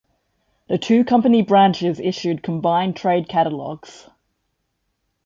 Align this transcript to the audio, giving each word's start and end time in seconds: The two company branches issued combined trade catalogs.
The 0.67 0.79
two 0.79 1.05
company 1.05 1.43
branches 1.43 1.99
issued 1.99 2.41
combined 2.41 2.95
trade 2.95 3.29
catalogs. 3.29 4.09